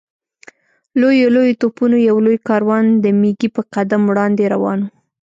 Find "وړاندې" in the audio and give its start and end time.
4.05-4.51